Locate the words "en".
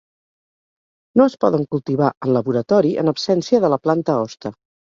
2.29-2.33, 3.05-3.15